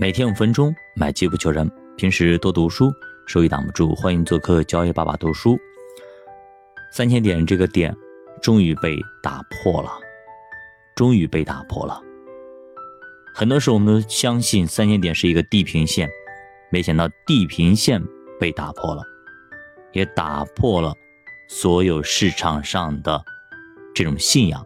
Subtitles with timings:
[0.00, 1.68] 每天五分钟，买机不求人。
[1.96, 2.94] 平时多读书，
[3.26, 3.96] 收益挡不住。
[3.96, 5.58] 欢迎做客交易爸爸读书。
[6.92, 7.92] 三千点这个点，
[8.40, 9.90] 终于被打破了，
[10.94, 12.00] 终于被打破了。
[13.34, 16.08] 很多时候我们都相信三千点是一个地平线，
[16.70, 18.00] 没想到地平线
[18.38, 19.02] 被打破了，
[19.90, 20.94] 也打破了
[21.48, 23.20] 所有市场上的
[23.92, 24.64] 这种信仰。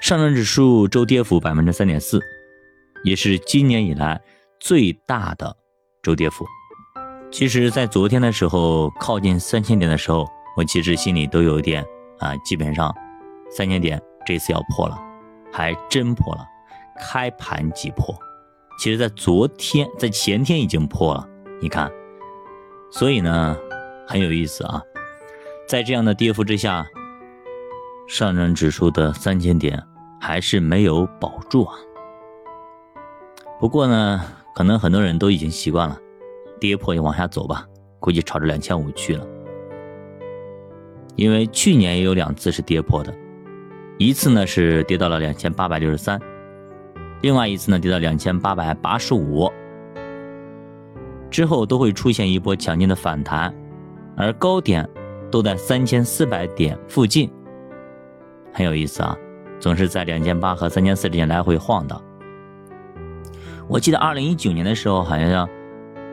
[0.00, 2.20] 上证指数周跌幅百分之三点四。
[3.04, 4.20] 也是今年以来
[4.60, 5.56] 最大的
[6.02, 6.46] 周跌幅。
[7.30, 11.82] 其实，在昨天的时候，靠近三千点的时候，我其实心里都有点
[12.18, 12.94] 啊，基本上
[13.50, 14.98] 三千点这次要破了，
[15.50, 16.44] 还真破了，
[17.00, 18.14] 开盘即破。
[18.78, 21.26] 其实，在昨天、在前天已经破了，
[21.60, 21.90] 你看，
[22.90, 23.56] 所以呢，
[24.06, 24.82] 很有意思啊。
[25.66, 26.86] 在这样的跌幅之下，
[28.06, 29.82] 上证指数的三千点
[30.20, 31.74] 还是没有保住啊。
[33.62, 34.20] 不过呢，
[34.56, 35.96] 可能很多人都已经习惯了，
[36.58, 37.64] 跌破就往下走吧，
[38.00, 39.24] 估计朝着两千五去了。
[41.14, 43.14] 因为去年也有两次是跌破的，
[43.98, 46.20] 一次呢是跌到了两千八百六十三，
[47.20, 49.48] 另外一次呢跌到两千八百八十五，
[51.30, 53.54] 之后都会出现一波强劲的反弹，
[54.16, 54.84] 而高点
[55.30, 57.30] 都在三千四百点附近，
[58.52, 59.16] 很有意思啊，
[59.60, 62.02] 总是在两千八和三千四之间来回晃荡。
[63.72, 65.48] 我记得二零一九年的时候，好像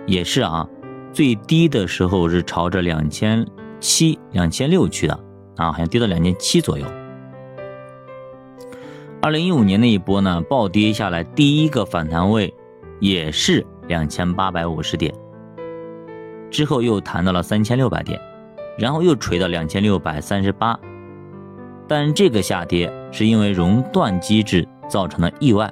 [0.07, 0.65] 也是啊，
[1.11, 3.45] 最低的时候是朝着两千
[3.81, 5.13] 七、两千六去的
[5.57, 6.85] 啊，好像跌到两千七左右。
[9.21, 12.53] 二零一五年那一波呢，暴跌下来，第一个反弹位
[13.01, 15.13] 也是两千八百五十点，
[16.49, 18.17] 之后又弹到了三千六百点，
[18.77, 20.79] 然后又锤到两千六百三十八，
[21.89, 25.69] 但这个下跌是因为熔断机制造成的意外。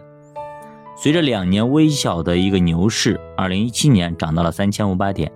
[0.99, 5.31] 随着两年微小的一个牛市，二零一七年涨到了三千五百点，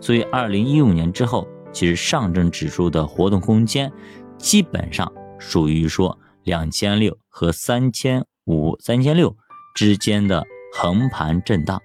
[0.00, 3.92] 所以二零一五年之后，其实上证指数的活动空间
[4.38, 9.36] 基本上属于说两千六和三千五、三千六
[9.74, 11.80] 之间的横盘震荡。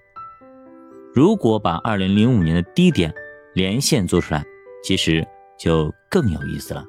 [1.12, 3.12] 如果把二零零五年的低点
[3.52, 4.44] 连线做出来，
[4.84, 5.26] 其实
[5.58, 6.84] 就更有意思了。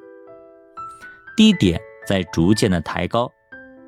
[1.35, 3.31] 低点在逐渐的抬高，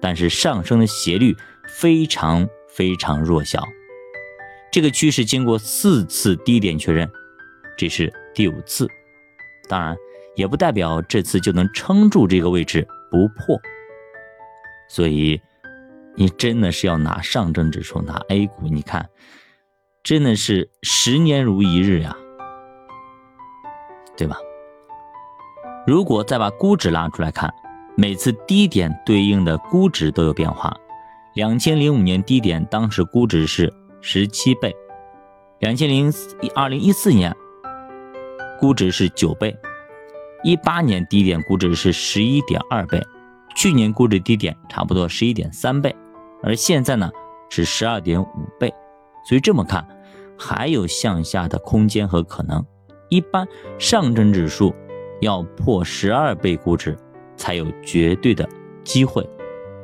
[0.01, 1.35] 但是上升的斜率。
[1.79, 3.67] 非常非常弱小，
[4.71, 7.09] 这个趋势经过四次低点确认，
[7.77, 8.87] 这是第五次，
[9.67, 9.95] 当然
[10.35, 13.59] 也不代表这次就能撑住这个位置不破，
[14.89, 15.41] 所以
[16.15, 19.09] 你真的是要拿上证指数拿 A 股，你看
[20.03, 22.15] 真的是十年如一日呀，
[24.15, 24.37] 对吧？
[25.87, 27.51] 如果再把估值拉出来看，
[27.97, 30.75] 每次低点对应的估值都有变化。
[31.33, 34.69] 两千零五年低点，当时估值是十七倍；
[35.59, 36.11] 两千零
[36.53, 37.33] 二零一四年
[38.59, 39.49] 估值是九倍；
[40.43, 42.99] 一八年低点估值是十一点二倍；
[43.55, 45.95] 去年估值低点差不多十一点三倍，
[46.43, 47.09] 而现在呢
[47.49, 48.27] 是十二点五
[48.59, 48.73] 倍。
[49.25, 49.87] 所以这么看，
[50.37, 52.65] 还有向下的空间和可能。
[53.07, 53.47] 一般
[53.77, 54.73] 上证指数
[55.21, 56.97] 要破十二倍估值
[57.37, 58.47] 才有绝对的
[58.83, 59.25] 机会，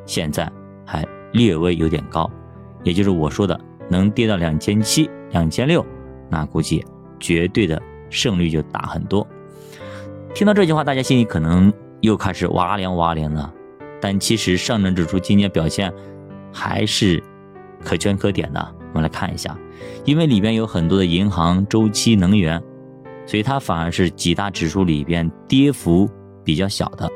[0.06, 0.52] 现在。
[1.33, 2.29] 略微有点高，
[2.83, 5.85] 也就是我说的能跌到两千七、两千六，
[6.29, 6.83] 那估计
[7.19, 9.25] 绝对的胜率就大很多。
[10.33, 11.71] 听到这句话，大家心里可能
[12.01, 13.53] 又开始哇凉哇凉了。
[13.99, 15.91] 但其实上证指数今年表现
[16.53, 17.23] 还是
[17.83, 18.75] 可圈可点的。
[18.94, 19.57] 我们来看一下，
[20.05, 22.61] 因为里边有很多的银行、周期、能源，
[23.25, 26.09] 所以它反而是几大指数里边跌幅
[26.44, 27.09] 比较小的。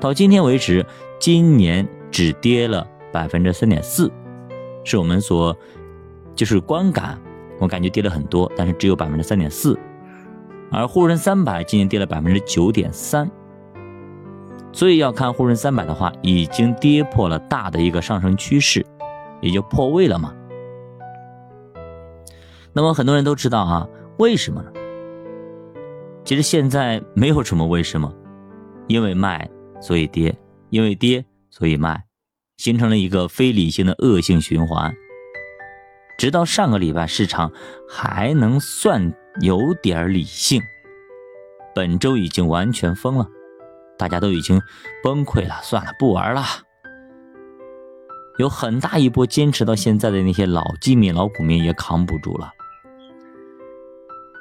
[0.00, 0.84] 到今天为止，
[1.18, 2.86] 今年只跌了。
[3.12, 4.10] 百分之三点四，
[4.84, 5.56] 是我们所
[6.34, 7.20] 就是观感，
[7.60, 9.78] 我感觉跌了很多，但是只有百分之三点四。
[10.70, 13.30] 而沪深三百今年跌了百分之九点三，
[14.72, 18.84] 所以要看沪深三百的话，已经跌破了大的一个上升趋势，
[19.42, 20.34] 也就破位了嘛。
[22.72, 23.86] 那么很多人都知道啊，
[24.18, 24.72] 为什么呢？
[26.24, 28.10] 其实现在没有什么为什么，
[28.86, 29.46] 因为卖
[29.78, 30.34] 所以跌，
[30.70, 32.02] 因为跌所以卖。
[32.62, 34.94] 形成了一个非理性的恶性循环，
[36.16, 37.50] 直到上个礼拜市场
[37.88, 40.62] 还能算有点理性，
[41.74, 43.26] 本周已经完全疯了，
[43.98, 44.62] 大家都已经
[45.02, 46.44] 崩溃了，算了，不玩了。
[48.38, 52.52] 有很大一波坚持到现在的那些老基民、老股民也扛不住了，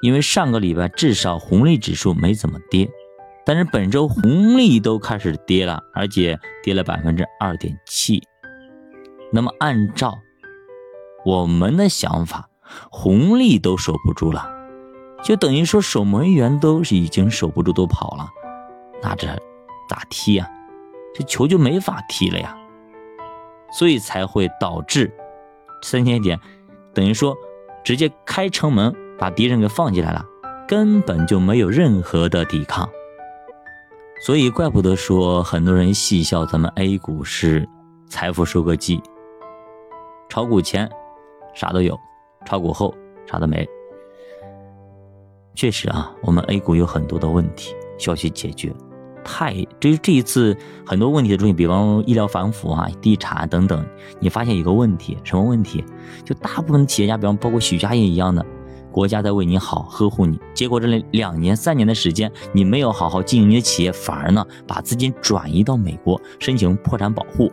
[0.03, 2.87] 因为上个礼拜至少红利指数没怎么跌。
[3.53, 8.23] 但是本周红利都开始跌了，而且跌了百分之二点七。
[9.29, 10.17] 那么按照
[11.25, 12.47] 我们的想法，
[12.89, 14.49] 红利都守不住了，
[15.21, 18.29] 就等于说守门员都是已经守不住都跑了，
[19.03, 19.27] 那这
[19.89, 20.49] 咋踢呀？
[21.13, 22.55] 这球就没法踢了呀。
[23.77, 25.13] 所以才会导致
[25.83, 26.39] 三千点，
[26.93, 27.35] 等于说
[27.83, 30.23] 直接开城门把敌人给放进来了，
[30.69, 32.89] 根本就没有任何的抵抗。
[34.21, 37.67] 所以怪不得说很多人戏笑咱们 A 股是
[38.07, 39.01] 财富收割机，
[40.29, 40.87] 炒股前
[41.55, 41.99] 啥都有，
[42.45, 42.93] 炒股后
[43.25, 43.67] 啥都没。
[45.55, 48.71] 确实啊，我们 A 股有很多的问题需要去解决。
[49.23, 53.83] 太，这这一次很多问题的出现，比方医疗反腐啊、地产等等，
[54.19, 55.83] 你发现一个问题，什么问题？
[56.23, 58.45] 就大部分企业家，比方包括许家印一样的，
[58.91, 67.51] 国家在为你好，呵护你，结果这两年、三年的时间，你没有好好经营你的企业，反而呢把资金转移到美国，申请破产保护。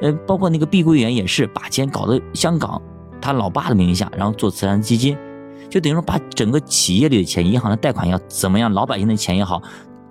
[0.00, 2.80] 呃，包括那个碧桂园也是把钱搞到香港
[3.20, 5.18] 他老爸的名下，然后做慈善基金，
[5.68, 9.60] 就等于说把整个企业里的钱、银行的贷款要怎么样，老百姓的钱也好，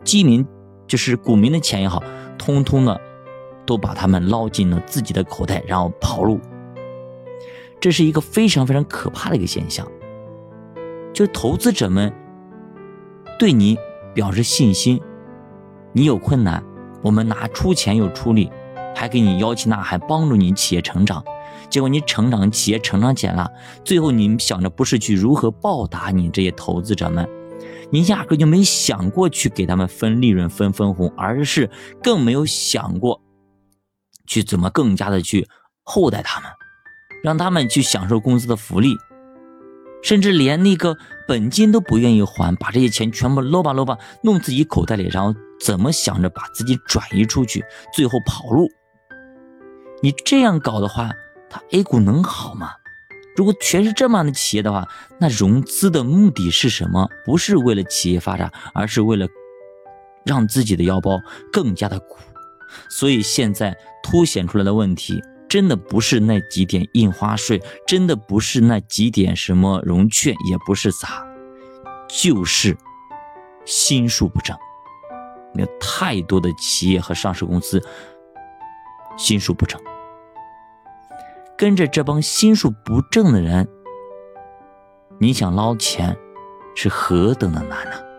[0.03, 0.45] 基民。
[0.87, 2.03] 就是股民的钱也好，
[2.37, 2.99] 通通的
[3.65, 6.37] 都把他们捞进了自己的口袋，然后跑路。
[7.79, 9.87] 这是一个非常非常可怕的一个现象。
[11.21, 12.11] 就投资者们
[13.37, 13.77] 对你
[14.11, 14.99] 表示信心，
[15.93, 16.63] 你有困难，
[17.03, 18.51] 我们拿出钱又出力，
[18.95, 21.23] 还给你摇旗呐喊，帮助你企业成长。
[21.69, 23.47] 结果你成长，企业成长起来了，
[23.85, 27.29] 最后你想着不是去如何报答你这些投资者们。
[27.91, 31.69] 你压根就没想过去给他们分利润、分分红，而是
[32.01, 33.21] 更没有想过
[34.25, 35.47] 去怎么更加的去
[35.83, 36.49] 厚待他们，
[37.23, 38.97] 让他们去享受公司的福利，
[40.01, 47.63] 甚至连那个本金都不愿意还，把这些钱全部搂吧搂吧弄自己口袋里，然后怎么想着把自己转移出去，
[47.93, 48.69] 最后跑路。
[50.01, 51.11] 你这样搞的话，
[51.49, 52.71] 他 A 股能好吗？
[53.35, 54.87] 如果全是这么样的企业的话，
[55.19, 57.07] 那融资的目的是什么？
[57.23, 59.27] 不是为了企业发展，而是为了
[60.25, 61.21] 让自己的腰包
[61.51, 62.17] 更加的鼓。
[62.89, 65.21] 所以现在凸显出来的问题，
[65.51, 71.27] 真的不是那几点印花税，真的不是那几点什么融券，也不是咋，
[72.07, 72.77] 就是
[73.65, 74.55] 心术不正。
[75.55, 77.85] 有太多的企业和上市公司
[79.17, 79.77] 心术不正。
[81.57, 83.67] 跟着这帮心术不正的人，
[85.19, 86.17] 你想捞钱，
[86.77, 88.10] 是何等的难呢？